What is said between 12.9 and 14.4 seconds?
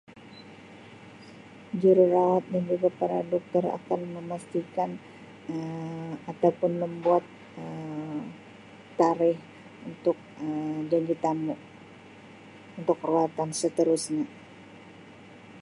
rawatan seterusnya.